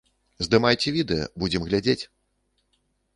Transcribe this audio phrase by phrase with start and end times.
[0.45, 1.99] Здымайце відэа, будзем глядзець!